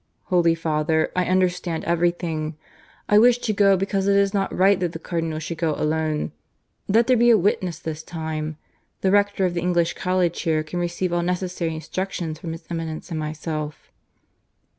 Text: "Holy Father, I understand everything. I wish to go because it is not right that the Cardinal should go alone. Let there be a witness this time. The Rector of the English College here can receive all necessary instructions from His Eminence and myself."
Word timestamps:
"Holy 0.33 0.55
Father, 0.55 1.11
I 1.15 1.25
understand 1.25 1.83
everything. 1.83 2.57
I 3.07 3.19
wish 3.19 3.37
to 3.37 3.53
go 3.53 3.77
because 3.77 4.07
it 4.07 4.15
is 4.15 4.33
not 4.33 4.51
right 4.51 4.79
that 4.79 4.93
the 4.93 4.97
Cardinal 4.97 5.37
should 5.37 5.59
go 5.59 5.75
alone. 5.75 6.31
Let 6.87 7.05
there 7.05 7.15
be 7.15 7.29
a 7.29 7.37
witness 7.37 7.77
this 7.77 8.01
time. 8.01 8.57
The 9.01 9.11
Rector 9.11 9.45
of 9.45 9.53
the 9.53 9.61
English 9.61 9.93
College 9.93 10.41
here 10.41 10.63
can 10.63 10.79
receive 10.79 11.13
all 11.13 11.21
necessary 11.21 11.75
instructions 11.75 12.39
from 12.39 12.53
His 12.53 12.65
Eminence 12.67 13.11
and 13.11 13.19
myself." 13.19 13.91